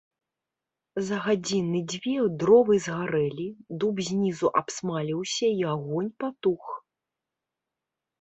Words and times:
За 1.07 1.17
гадзіны 1.25 1.81
дзве 1.91 2.15
дровы 2.43 2.75
згарэлі, 2.85 3.45
дуб 3.83 3.95
знізу 4.07 4.47
абсмаліўся, 4.61 5.47
і 5.61 5.61
агонь 5.75 6.11
патух. 6.25 6.63